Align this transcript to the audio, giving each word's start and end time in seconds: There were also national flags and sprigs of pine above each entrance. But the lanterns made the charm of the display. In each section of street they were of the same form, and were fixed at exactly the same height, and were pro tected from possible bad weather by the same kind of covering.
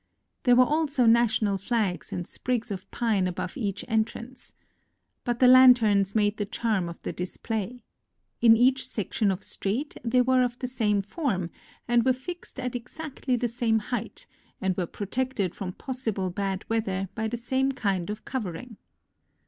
There 0.45 0.55
were 0.55 0.65
also 0.65 1.05
national 1.05 1.59
flags 1.59 2.11
and 2.11 2.25
sprigs 2.25 2.71
of 2.71 2.89
pine 2.89 3.27
above 3.27 3.55
each 3.55 3.85
entrance. 3.87 4.53
But 5.23 5.37
the 5.37 5.47
lanterns 5.47 6.15
made 6.15 6.37
the 6.37 6.45
charm 6.47 6.89
of 6.89 6.99
the 7.03 7.13
display. 7.13 7.83
In 8.41 8.57
each 8.57 8.87
section 8.87 9.29
of 9.29 9.43
street 9.43 9.95
they 10.03 10.21
were 10.21 10.41
of 10.41 10.57
the 10.57 10.65
same 10.65 11.01
form, 11.01 11.51
and 11.87 12.03
were 12.03 12.13
fixed 12.13 12.59
at 12.59 12.75
exactly 12.75 13.35
the 13.35 13.47
same 13.47 13.77
height, 13.77 14.25
and 14.59 14.75
were 14.75 14.87
pro 14.87 15.05
tected 15.05 15.53
from 15.53 15.71
possible 15.73 16.31
bad 16.31 16.67
weather 16.67 17.09
by 17.13 17.27
the 17.27 17.37
same 17.37 17.71
kind 17.71 18.09
of 18.09 18.25
covering. 18.25 18.77